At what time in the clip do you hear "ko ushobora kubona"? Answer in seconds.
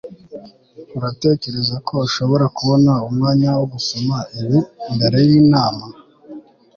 1.87-2.91